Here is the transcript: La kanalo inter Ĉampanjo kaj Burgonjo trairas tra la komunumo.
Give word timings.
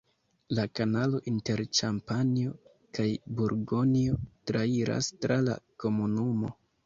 La 0.59 0.63
kanalo 0.77 1.19
inter 1.31 1.61
Ĉampanjo 1.79 2.55
kaj 2.99 3.05
Burgonjo 3.41 4.17
trairas 4.53 5.11
tra 5.27 5.39
la 5.49 5.59
komunumo. 5.85 6.51